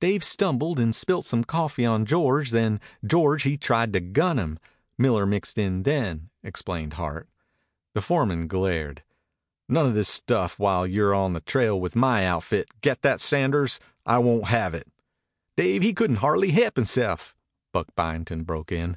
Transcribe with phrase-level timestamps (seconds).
[0.00, 4.58] "Dave stumbled and spilt some coffee on George; then George he tried to gun him.
[4.96, 7.28] Miller mixed in then," explained Hart.
[7.92, 9.02] The foreman glared.
[9.68, 12.70] "None of this stuff while you're on the trail with my outfit.
[12.80, 13.78] Get that, Sanders?
[14.06, 14.90] I won't have it."
[15.58, 17.34] "Dave he couldn't hardly he'p hisse'f,"
[17.74, 18.96] Buck Byington broke in.